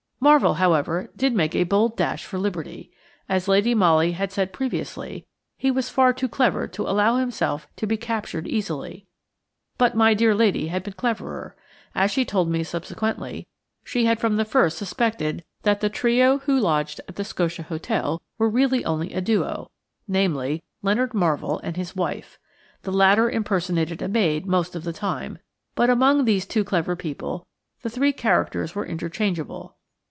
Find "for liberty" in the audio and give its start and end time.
2.25-2.91